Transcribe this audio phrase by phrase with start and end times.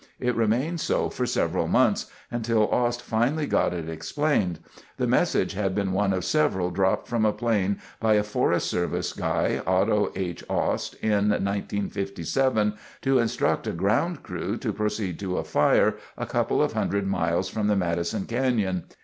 [0.19, 4.57] It remained so for several months, until Ost finally got it explained.
[4.97, 9.13] The message had been one of several dropped from a plane by a Forest Service
[9.13, 10.43] guy, Otto H.
[10.49, 16.63] Ost, in 1957 to instruct a ground crew to proceed to a fire a couple
[16.63, 18.85] of hundred miles from the Madison Canyon.